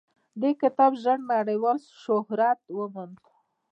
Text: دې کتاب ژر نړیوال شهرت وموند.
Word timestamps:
دې 0.41 0.51
کتاب 0.61 0.91
ژر 1.03 1.17
نړیوال 1.33 1.77
شهرت 2.01 2.59
وموند. 2.77 3.19